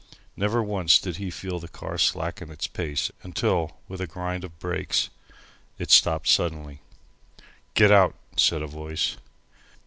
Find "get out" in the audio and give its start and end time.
7.75-8.15